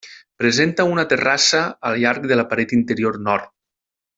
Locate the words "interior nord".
2.81-3.53